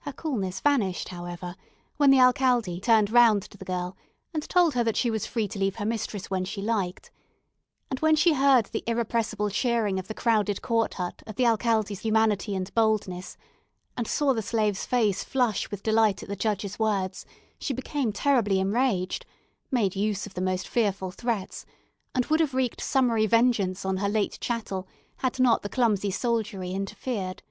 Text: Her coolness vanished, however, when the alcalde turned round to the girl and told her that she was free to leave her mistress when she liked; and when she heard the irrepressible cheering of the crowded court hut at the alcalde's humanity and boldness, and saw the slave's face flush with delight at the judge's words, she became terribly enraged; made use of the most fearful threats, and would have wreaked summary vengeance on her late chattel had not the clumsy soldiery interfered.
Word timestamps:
Her 0.00 0.12
coolness 0.12 0.60
vanished, 0.60 1.08
however, 1.08 1.56
when 1.96 2.10
the 2.10 2.20
alcalde 2.20 2.80
turned 2.80 3.10
round 3.10 3.42
to 3.44 3.56
the 3.56 3.64
girl 3.64 3.96
and 4.34 4.46
told 4.46 4.74
her 4.74 4.84
that 4.84 4.94
she 4.98 5.10
was 5.10 5.24
free 5.24 5.48
to 5.48 5.58
leave 5.58 5.76
her 5.76 5.86
mistress 5.86 6.28
when 6.30 6.44
she 6.44 6.60
liked; 6.60 7.10
and 7.88 7.98
when 8.00 8.14
she 8.14 8.34
heard 8.34 8.66
the 8.66 8.84
irrepressible 8.86 9.48
cheering 9.48 9.98
of 9.98 10.06
the 10.06 10.12
crowded 10.12 10.60
court 10.60 10.92
hut 11.00 11.22
at 11.26 11.36
the 11.36 11.46
alcalde's 11.46 12.00
humanity 12.00 12.54
and 12.54 12.74
boldness, 12.74 13.38
and 13.96 14.06
saw 14.06 14.34
the 14.34 14.42
slave's 14.42 14.84
face 14.84 15.24
flush 15.24 15.70
with 15.70 15.82
delight 15.82 16.22
at 16.22 16.28
the 16.28 16.36
judge's 16.36 16.78
words, 16.78 17.24
she 17.58 17.72
became 17.72 18.12
terribly 18.12 18.60
enraged; 18.60 19.24
made 19.70 19.96
use 19.96 20.26
of 20.26 20.34
the 20.34 20.42
most 20.42 20.68
fearful 20.68 21.10
threats, 21.10 21.64
and 22.14 22.26
would 22.26 22.40
have 22.40 22.52
wreaked 22.52 22.82
summary 22.82 23.24
vengeance 23.24 23.82
on 23.86 23.96
her 23.96 24.10
late 24.10 24.36
chattel 24.42 24.86
had 25.20 25.40
not 25.40 25.62
the 25.62 25.70
clumsy 25.70 26.10
soldiery 26.10 26.72
interfered. 26.72 27.42